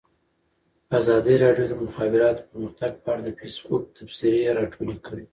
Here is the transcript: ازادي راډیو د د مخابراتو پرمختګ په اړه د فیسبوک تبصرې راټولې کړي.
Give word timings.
ازادي 0.99 1.35
راډیو 1.43 1.65
د 1.67 1.71
د 1.71 1.73
مخابراتو 1.85 2.47
پرمختګ 2.51 2.91
په 3.03 3.07
اړه 3.11 3.21
د 3.25 3.29
فیسبوک 3.39 3.83
تبصرې 3.97 4.41
راټولې 4.59 4.97
کړي. 5.05 5.25